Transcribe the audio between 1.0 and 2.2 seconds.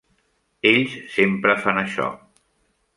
sempre fan això.